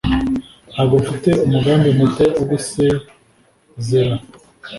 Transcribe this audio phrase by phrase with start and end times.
[0.71, 4.15] ]ntabwo mfite umugambi muto wo gusezera.